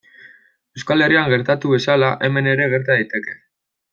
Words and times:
Euskal 0.79 1.05
Herrian 1.07 1.29
gertatu 1.33 1.75
bezala, 1.75 2.11
hemen 2.29 2.51
ere 2.55 2.67
gerta 2.75 2.97
daiteke. 3.01 3.39